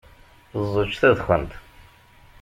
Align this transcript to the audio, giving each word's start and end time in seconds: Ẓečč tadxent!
Ẓečč 0.71 0.93
tadxent! 1.01 1.51